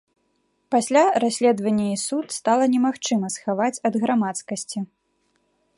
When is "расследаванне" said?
1.23-1.85